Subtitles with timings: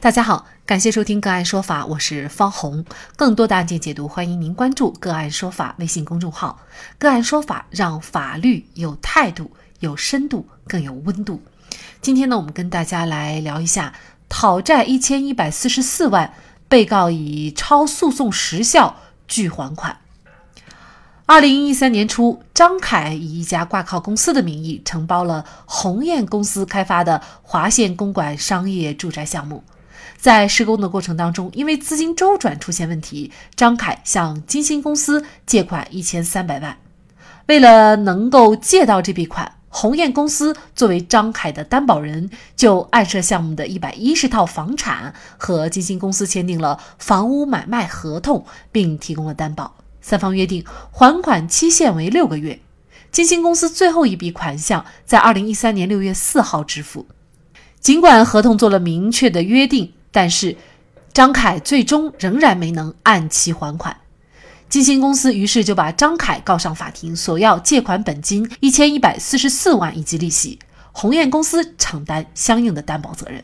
[0.00, 2.84] 大家好，感谢收听个案说法，我是方红。
[3.16, 6.60] 更多的案件解读，欢迎您关注个案说法微信公众号。
[6.98, 9.50] 个案说法让法律有态度、
[9.80, 11.42] 有深度、更有温度。
[12.00, 13.92] 今天呢，我们跟大家来聊一下
[14.28, 16.32] 讨债一千一百四十四万，
[16.68, 18.94] 被告以超诉讼时效
[19.26, 19.98] 拒还款。
[21.26, 29.64] 二零一三年初，张凯以一家挂靠公司的名义承包了鸿雁公司开发的华县公馆商业住宅项目。
[30.16, 36.78] 在施工的过程当中，因为资金周转出现问题，张凯向金星公司借款一千三百万。
[37.46, 49.76] 为了能够借到这笔款，鸿雁公司作为张凯的担保人，就案涉项目的一百一十套房产和金星公司签订了房屋买卖合同，并提供了担保。
[50.00, 52.60] 三方约定还款期限为六个月。
[53.10, 57.06] 金星公司最后一笔款项在二零一三年六月四号支付。
[57.88, 59.94] 尽管合同做了明确的约定。
[60.12, 60.54] 但是，
[61.14, 63.96] 张凯最终仍然没能按期还款，
[64.68, 70.58] 金星公司于是就把张凯告上法庭，索要借款本金一千一百四十四万以及利息，
[70.92, 73.42] 鸿雁公司承担相应的担保责任。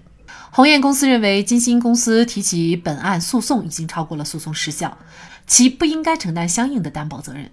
[0.50, 4.98] 鸿雁公司认为金星公司提起本案诉讼已经超过了诉讼时效，
[5.46, 7.50] 其不应该承担相应的担保责任。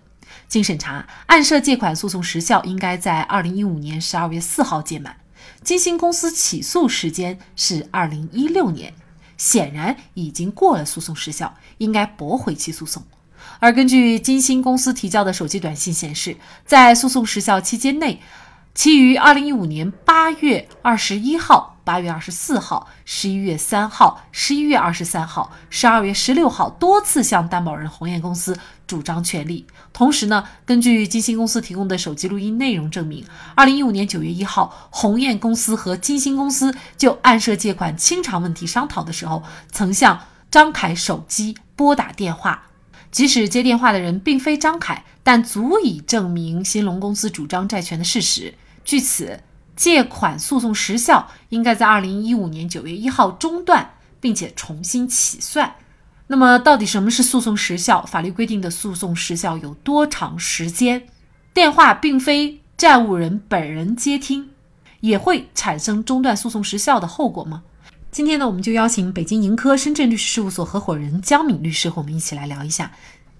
[0.50, 5.16] 经审查，案涉借款诉讼时效应该在二零一五年十二月四号届满，
[5.64, 8.94] 金星公司起诉时间是二零一六年。
[9.38, 13.02] 显然已经过了诉讼时效，应该驳回其诉讼。
[13.60, 18.22] 而根据金星公司提交的手机短信显示，在诉讼时效期间内，
[18.76, 21.70] 其于二零一五年八月二十一号。
[21.84, 29.66] 八月二十四号、十一月三号、十一月二十三号、十二月十六号多次向担保人鸿雁公司主张权利。
[29.94, 33.26] 同时呢，根据金星公司提供的手机录音内容证明，
[33.56, 40.20] 二零一五年九月一号，鸿雁公司和金星公司就暗设借款清偿问题商讨的时候，曾向
[40.50, 42.68] 张凯手机拨打电话。
[43.12, 48.54] 即使接电话的人并非张凯，但足以证明新龙公司主张债权的事实。
[48.84, 49.40] 据此。
[49.74, 55.74] 借款诉讼时效应该在二零一五年九月一号中断，并且重新起算。
[56.32, 58.06] 那么，到底什么是诉讼时效？
[58.06, 61.06] 法律规定的诉讼时效有多长时间？
[61.54, 64.50] 电话并非债务人本人接听，
[65.02, 67.64] 也会产生中断诉讼时效的后果吗？
[68.12, 72.90] 今天呢，我们就邀请北京盈科深圳律师事务所合伙人江敏律师和我们一起来聊一下。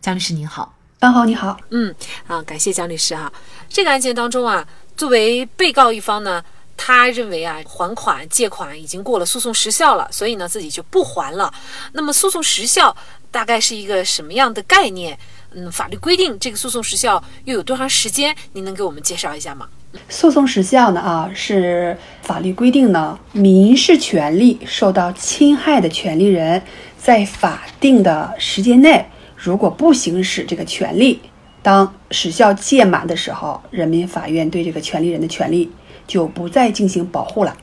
[0.02, 1.96] 江律师您好，班好你好，嗯
[2.28, 3.32] 啊，感谢江律师哈。
[3.70, 4.68] 这个案件当中啊。
[4.98, 6.44] 作为被告一方呢，
[6.76, 11.54] 他认为啊，还款借款已经过了诉讼时效了，所以呢，自己就不还了。
[11.94, 12.96] 那么，诉讼时效
[13.30, 15.18] 大概是一个什么样的概念？
[15.54, 18.36] 嗯，法律规定这个诉讼时效又有多长时间？
[18.54, 19.68] 您能给我们介绍一下吗？
[20.08, 21.00] 诉讼时效呢？
[21.02, 26.64] 啊，是法律规定呢，民事权利受到侵害的权利人
[26.98, 29.06] 在法定的时间内，
[29.36, 31.22] 如果不行使这个权利。
[31.64, 35.70] 当时效届满的时候，人民法院对这个权利人的权利
[36.12, 37.56] 就不再进行保护了。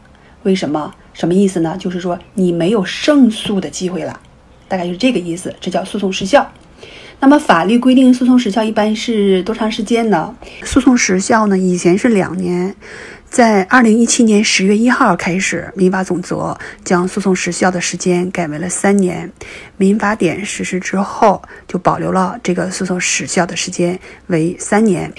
[0.45, 0.95] 为什么？
[1.13, 1.77] 什么意思呢？
[1.79, 4.19] 就是说你没有胜诉的机会了，
[4.69, 5.55] 大概就是这个意思。
[5.61, 6.51] 这叫诉讼时效。
[7.21, 10.35] 那么法律规定诉讼时效一般是多长时间呢？
[10.63, 12.75] 诉讼时效呢，以前是两年。
[13.29, 19.31] 在二零一七年十月一号开始，民法总则将诉讼时效的时间改为了三年。
[19.77, 25.13] 民法典实施之后，就保留了这个诉讼时效的时间为三年。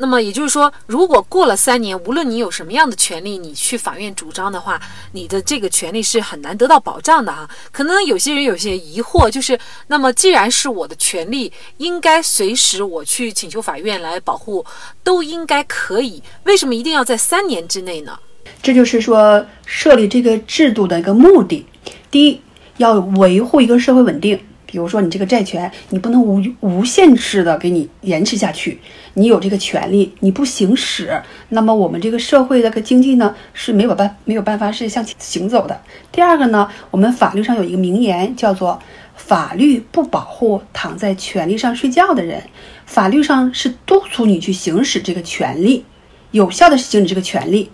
[0.00, 4.80] 那么也就是说，如果过了三年，无论你有什么样的权利，你去法院主张的话，
[5.12, 7.48] 你的这个权利是很难得到保障的啊。
[7.70, 9.58] 可能有些人有些疑惑，就是
[9.88, 14.64] 那么既然是我的权利，应该随时我去请求法院来保护，
[15.04, 18.18] 都应该可以，为什么一定要在三年之内呢？
[18.62, 21.66] 这就是说设立这个制度的一个目的。
[22.10, 22.40] 第一，
[22.78, 24.40] 要维护一个社会稳定。
[24.70, 28.78] 比如说，你这个债权，你不能无无限制的给你延迟下去。
[29.14, 35.80] 你有这个权利，你不行使，那么我们这个社会的个经济呢是没有办没有办法是向前行走的。
[36.12, 38.80] 第二个呢，我们法律上有一个名言，叫做
[39.16, 42.40] “法律不保护躺在权利上睡觉的人”。
[42.86, 45.84] 法律上是督促你去行使这个权利，
[46.30, 47.68] 有效的行使这个权利。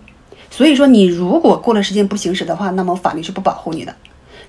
[0.49, 3.95] 所以说，你如果过了时间不行使的话，那么法律是不保护你的。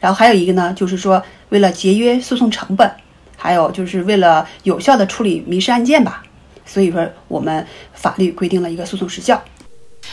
[0.00, 2.91] 然后还有一个呢，就是说为了节约诉讼成本，
[3.37, 6.23] 还有就是为了有效的处理民事案件吧，
[6.65, 9.43] 所以说我们法律规定了一个诉讼时效。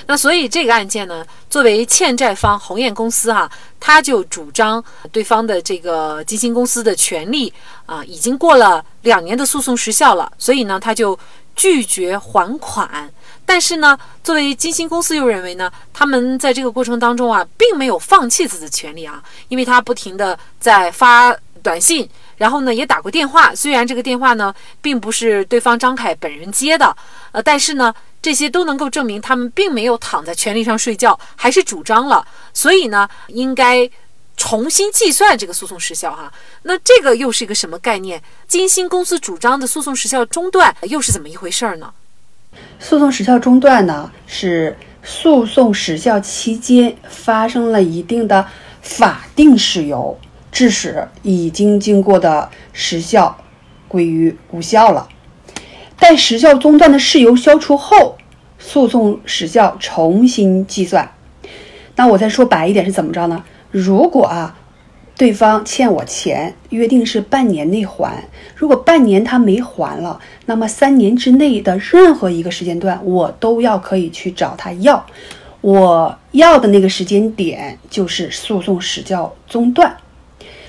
[0.07, 3.49] 那所以这个案件呢，作为欠债方鸿雁公司哈，
[3.79, 7.51] 他就主张对方的这个基金公司的权利
[7.85, 11.17] 啊，已经过了两年的诉讼时效了，所以呢，他就
[11.55, 13.09] 拒绝还款。
[13.45, 26.95] 但是呢，作为金星公司又认为呢，他们在这个过程当中啊，并没有放弃自己的权利啊，因为他不停的在发短信，然后呢也打过电话，虽然这个电话呢并不是对方张凯本人接的，
[27.31, 33.89] 呃，但是呢这些都能够证明他们并没有躺在权利上睡觉，还是主张了，所以呢应该。
[34.37, 36.29] 重新计算这个诉讼时效，哈，
[36.63, 38.21] 那这个又是一个什么概念？
[38.49, 41.93] 金星公司主张的诉讼时效中断又是怎么一回事儿呢？
[42.79, 48.45] 诉讼时效中断呢，是诉讼时效期间发生了一定的
[48.81, 50.17] 法定事由，
[50.51, 53.37] 致使已经经过的时效
[53.87, 55.07] 归于无效了。
[55.97, 58.17] 待时效中断的事由消除后，
[58.59, 61.11] 诉讼时效重新计算。
[61.95, 63.43] 那我再说白一点是怎么着呢？
[63.71, 64.57] 如果啊，
[65.17, 68.27] 对方欠我钱，约定是半年内还。
[68.53, 75.05] 如果半年他没还了，那么三年之内的任何一个时间段，我都要可以去找他要。
[75.61, 79.95] 我要的那个时间点就是诉讼时效中断。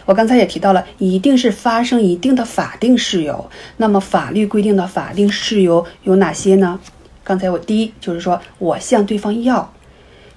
[0.04, 3.50] 我刚才也提到了，一定是发生一定的法定事由。
[3.78, 6.78] 那么法律规定的法定事由有哪些呢？
[7.25, 9.72] 刚才我第一就是说我向对方要，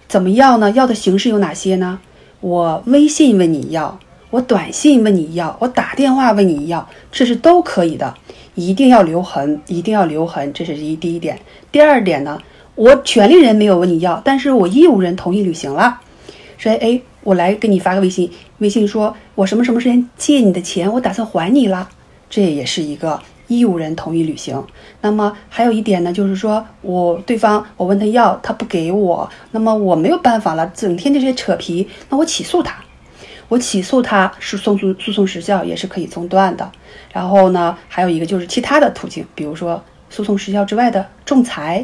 [0.07, 0.71] 怎么要呢？
[0.71, 1.99] 要的形式有哪些呢？
[2.41, 3.99] 我微信问你要，
[4.29, 8.13] 我短信问你要，我打电话问你要，这是都可以的，
[8.55, 11.37] 一定要留痕，一定要留痕，这是一第一点。
[11.71, 12.41] 第二点呢，
[12.75, 15.99] 我权利人没有问你要，但是我义务人同意履行了，
[16.57, 21.89] 说哎，我来给你发个微信，微信说我什么什么时间借你的钱，我打算还你了，
[22.29, 23.19] 这也是一个。
[23.49, 24.63] 义务人同意履行，
[25.01, 32.75] 那么还有一点呢，就是说我对方我问他要，他不给我，那么我没有办法了，整天这些扯皮，那我起诉他，
[33.47, 36.71] 我起诉他是诉讼诉讼时效也是可以中断的。
[37.11, 41.83] 然后呢，还有一个就是其他的途径，比如说诉讼时效之外的仲裁，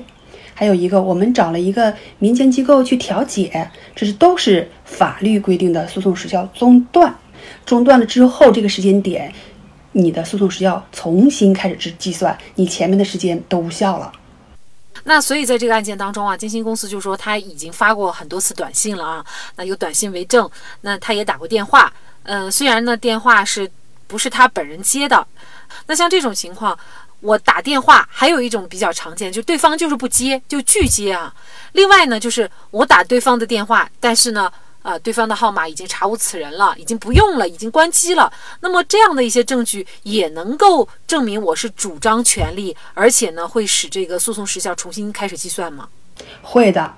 [0.54, 7.16] 还有一个我们找了一个民间机构去调解，这是都是法律规定的诉讼时效中断。
[7.66, 9.34] 中断了之后，这个时间点。
[9.98, 14.12] 你的诉讼时效重新开始计计算，你前面的时间都无效了。
[15.06, 19.26] 那所以在这个案件当中啊，金星公司就说他已经发过很多次短信了啊，
[19.56, 20.50] 那有短信为证。
[20.82, 21.94] 那他也打过电话，
[22.24, 23.72] 嗯，虽然呢电话是
[24.06, 25.26] 不是他本人接的？
[25.88, 26.78] 那像这种情况，
[27.22, 31.34] 我打电话还有一种比较常见，就对方就是不接，就拒接啊。
[31.72, 34.52] 另外呢，就是我打对方的电话，但是呢。
[34.86, 38.32] 啊，对方的号码已经查无此人了，已经不用了，已经关机了。
[38.60, 45.88] 那么这样的一些证据也能够证明我是主张权利，而且呢，会使这个诉讼时效重新开始计算吗？
[46.44, 46.94] 会的。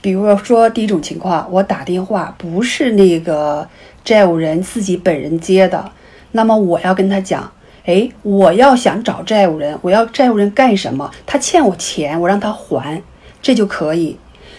[0.00, 3.68] 比如说第一种情况，我打电话不是那个
[4.04, 5.90] 债务人自己本人接的，
[6.30, 7.52] 那么我要跟他讲，
[7.86, 11.10] 哎，我要想找债务人，我要债务人干什么？
[11.26, 13.02] 他欠我钱，我让他还，
[13.42, 14.16] 这就可以。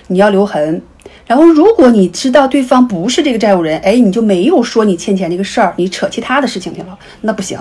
[0.07, 0.81] 你要留痕。
[1.25, 7.57] 然后，如果你知道对方不是这个债务人，哎，你就没有说你欠钱这个事儿，你扯其他的事情去了，那不行，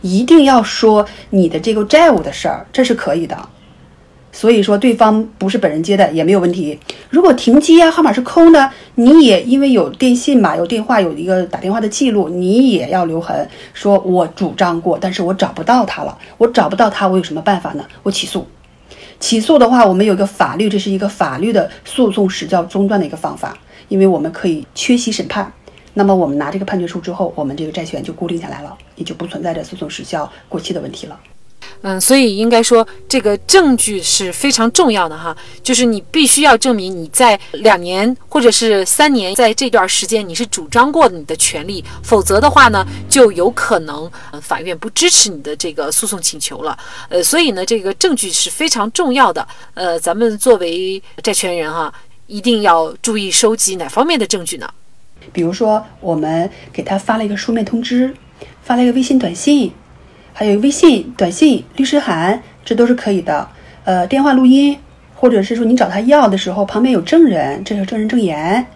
[0.00, 3.36] 一定要说你的这个债务的事儿，这是可以的。
[4.34, 6.78] 所以说，对方不是本人接的也没有问题。
[7.10, 17.84] 如果停机啊，号码是空的，你也因为有电信嘛，有电话，有一个打电话的记录，你也要留痕，说我主张过，但是我找不到他了，我找不到他，我有什么办法呢？
[18.02, 18.46] 我起诉。
[19.22, 25.50] 起诉的话，我们有个法律，这是一个法律的诉讼时效中断的一个方法，因为我们可以缺席审判。
[25.94, 31.16] 那么我们拿这个判决书之后，我们这个债权就固定下来了，也就不存在着诉讼时效过期的问题了。
[31.82, 46.78] 嗯，所以应该说这个证据是非常重要的哈，就是你必须要证明你在两年或者是三年在这段时间你是主张过你的权利，否则的话呢，就有可能法院不支持你的这个诉讼请求了。
[47.08, 49.46] 呃，所以呢，这个证据是非常重要的。
[49.74, 51.92] 呃，咱们作为债权人哈，
[52.26, 54.68] 一定要注意收集哪方面的证据呢？
[55.32, 58.12] 比如说，我们给他发了一个书面通知，
[58.62, 59.72] 发了一个微信短信。
[60.32, 63.48] 还有微信、短信、律师函，这都是可以的。
[63.84, 64.78] 呃，电话录音，
[65.14, 68.66] 或者是说你找他要的时候，旁边有证人，这是证人证言，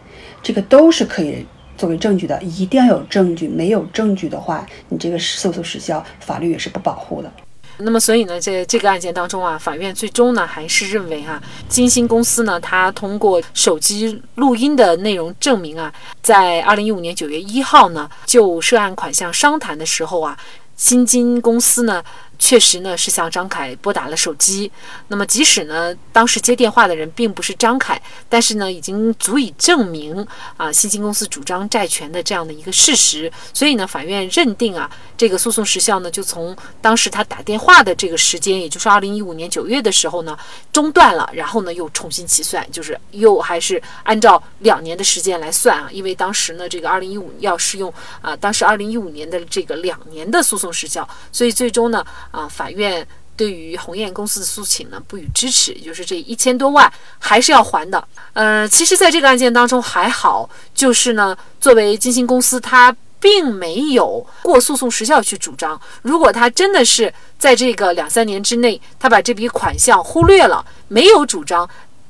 [0.43, 1.47] 这个都是可以
[1.79, 2.41] 作为证据的。
[2.43, 7.33] 一定要有证据，没有证据的话，你这个诉讼时效，法律也是不保护的。
[7.79, 20.37] 那么，所以呢，在这个案件当中啊，法院最终呢还是认为哈，金星公司呢，它通过手机录音的内容证明啊，在二零一五年九月一号呢，就涉案款项商谈的时候啊。
[20.76, 22.04] 新金公司呢，
[22.38, 24.71] 确实呢是向张凯拨打了手机。
[25.09, 30.26] 那么即使呢当时接电话的人并不是张凯，但是呢已经足以证明
[30.57, 33.31] 啊新兴公司主张债权的这样的一个事实。
[33.52, 40.38] 所以呢法院认定啊这个诉讼时效呢就从当时他打电话的这个时间，也就是二零一五年九月的时候呢
[40.73, 52.05] 中断了，然后呢又重新起算，就是又还是按照两年的时间来算啊，因为当时呢这个二零一五要适用啊当时二零一五年的这个两年的诉讼时效，所以最终呢。
[52.37, 58.07] 啊，法院对于鸿雁公司的诉请呢不予支持，也就是这一千多万还是要还的。
[58.35, 65.81] 呃，其实，在这个案件当中还好，就是呢，作为金星公司，它并没有过诉讼时效去主张。
[66.02, 71.69] 如果他真的是在这个两三年之内，他把这笔款项忽略了，没有主张。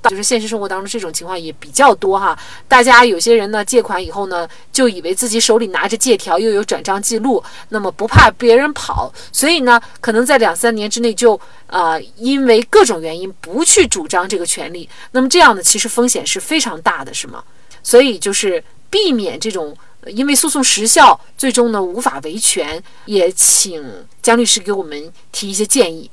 [0.08, 17.42] 就是现实生活当中这种情况也比较多哈，大家有些人呢借款以后呢，就以为自己手里拿着借条，又有转账记录，那么不怕别人跑，所以呢，可能在两三年之内就呃因为各种原因不去主张这个权利，那么这样呢，其实风险是非常大的，是吗？
[17.82, 23.84] 所以就是避免这种因为诉讼时效最终呢无法维权，也请
[24.22, 26.10] 江律师给我们提一些建议。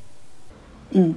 [0.92, 1.16] 嗯。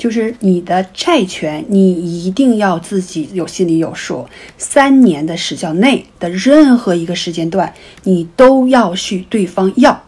[0.00, 4.26] 就是你的债权，你一定要自己有心里有数。
[4.56, 10.02] 三年的时效内的任何一个时间段，你都要去对方要。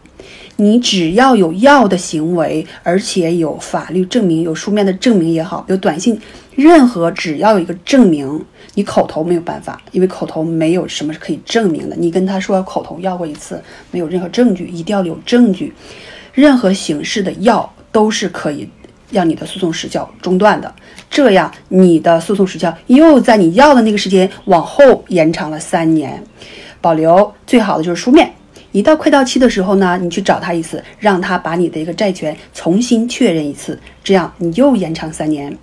[0.55, 6.19] 你只要有要的行为，而且有法律证明，有书面的证明也好，有短信，
[6.55, 11.95] 任何只要有一个证明，你口头没有办法，因为口头没有什么是可以证明的。
[11.95, 15.71] 你跟他说口头要过一次，没有任何证据，一定要有证据。
[16.33, 18.67] 任何形式的要都是可以。
[19.13, 20.73] 让你的诉讼时效中断的，
[21.09, 26.21] 这样你的诉讼时效又在你要的那个时间往后延长了三年，
[26.81, 28.33] 保留最好的就是书面。
[28.71, 35.55] 一到快到期的时候呢，你去找他一次，让他把你的一个债权重新确认一次，这样你又延长三年。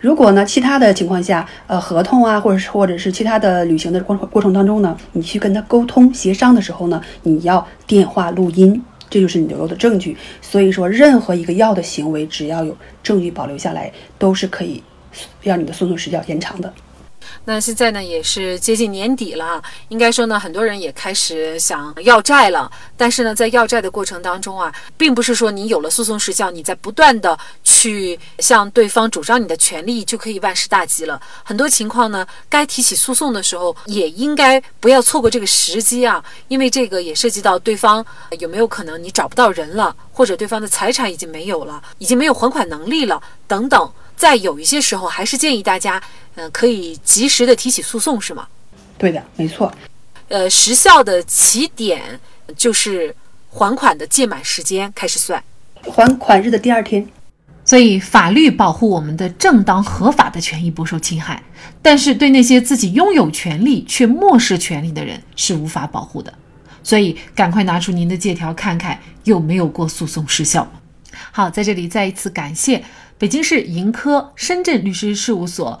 [0.00, 8.82] 如果呢，其他的情况下，呃，合同啊，或者是或者是其他的履行的过过程当中呢，你去跟他沟通协商的时候呢，你要电话录音。
[9.14, 14.82] 这就是你留有的证据，所以说任何一个药的行为，只要有证据保留下来，都是可以
[15.40, 16.74] 让你的诉讼时效延长的。
[17.44, 22.70] 那现在呢，也是接近年底了，应该说呢，很多人也开始想要债了。
[22.96, 31.20] 但是呢，在要债的过程当中啊，并不是说你有了诉讼时效，你在不断的去向对方主张你的权利就可以万事大吉了。
[31.42, 38.04] 很多情况呢，该提起诉讼的时候，也应该不要错过这个时机啊，因为这个也涉及到对方
[38.38, 43.92] 有没有可能你找不到人了，或者对方的财产已经没有了，已经没有还款能力了等等。
[44.16, 46.00] 在有一些时候，还是建议大家。
[46.36, 48.46] 嗯，可以及时的提起诉讼，是吗？
[48.98, 49.72] 对的，没错。
[50.28, 52.18] 呃，时效的起点
[52.56, 53.14] 就是
[53.50, 55.42] 还款的届满时间开始算，
[55.82, 57.06] 还款日的第二天。
[57.64, 61.42] 所以，法律保护我们的正当合法的权益不受侵害，
[61.80, 66.32] 但是对那些自己拥有权利却漠视权利的人是无法保护的。
[66.82, 70.70] 所以，赶快拿出您的借条看看有没有过诉讼时效。
[71.30, 72.84] 好，在这里再一次感谢
[73.16, 75.80] 北京市盈科深圳律师事务所。